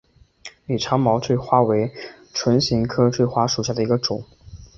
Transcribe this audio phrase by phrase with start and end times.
[0.65, 1.91] 拟长毛锥花为
[2.33, 4.23] 唇形科锥花属下的一个种。